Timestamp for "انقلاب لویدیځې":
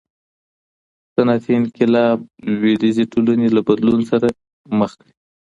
1.59-3.03